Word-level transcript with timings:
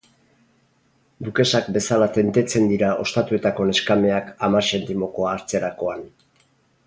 Dukesak 1.25 1.67
bezala 1.75 2.07
tentetzen 2.15 2.65
dira 2.71 2.89
ostatuetako 3.05 3.67
neskameak 3.73 4.33
hamar 4.47 4.67
xentimokoa 4.71 5.35
hartzerakoan. 5.35 6.05